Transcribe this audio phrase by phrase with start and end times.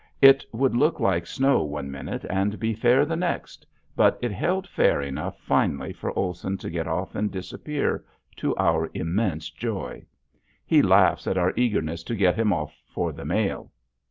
[0.19, 4.65] It would look like snow one minute and be fair the next; but it held
[4.67, 8.03] fair enough finally for Olson to get off and disappear
[8.37, 10.03] to our immense joy.
[10.65, 13.69] He laughs at our eagerness to get him off for the mail.